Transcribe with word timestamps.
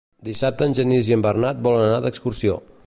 Dissabte 0.27 0.67
en 0.69 0.73
Genís 0.79 1.11
i 1.11 1.15
en 1.17 1.27
Bernat 1.27 1.63
volen 1.69 1.87
anar 1.91 2.03
d'excursió. 2.07 2.61